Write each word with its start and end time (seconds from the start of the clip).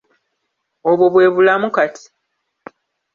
Obwo 0.89 1.05
bwe 1.13 1.25
bulamu 1.33 1.67
kati. 1.75 2.05